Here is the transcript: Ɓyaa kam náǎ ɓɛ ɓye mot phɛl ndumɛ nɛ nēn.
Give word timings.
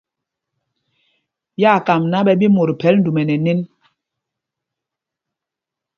Ɓyaa 1.57 1.79
kam 1.85 2.01
náǎ 2.11 2.21
ɓɛ 2.25 2.33
ɓye 2.39 2.47
mot 2.55 2.69
phɛl 2.79 2.95
ndumɛ 2.99 3.21
nɛ 3.25 3.35
nēn. 3.45 3.59